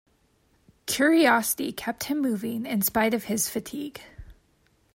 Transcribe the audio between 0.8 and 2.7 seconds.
Curiosity kept him moving